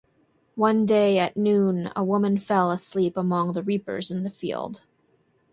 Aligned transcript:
One 0.55 0.87
day 0.87 1.19
at 1.19 1.37
noon 1.37 1.91
a 1.95 2.03
woman 2.03 2.39
fell 2.39 2.71
asleep 2.71 3.15
among 3.15 3.53
the 3.53 3.61
reapers 3.61 4.09
in 4.09 4.23
the 4.23 4.31
field. 4.31 4.81